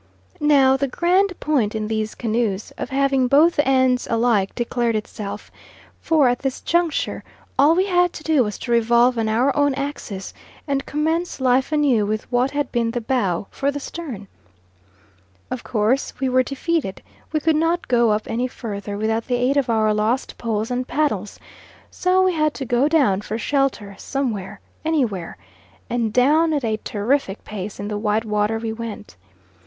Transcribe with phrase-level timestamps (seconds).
[0.39, 5.51] Now the grand point in these canoes of having both ends alike declared itself;
[5.99, 7.23] for at this juncture
[7.59, 10.33] all we had to do was to revolve on our own axis
[10.67, 14.27] and commence life anew with what had been the bow for the stern.
[15.51, 19.55] Of course we were defeated, we could not go up any further without the aid
[19.55, 21.39] of our lost poles and paddles,
[21.91, 25.37] so we had to go down for shelter somewhere, anywhere,
[25.91, 29.15] and down at a terrific pace in the white water we went.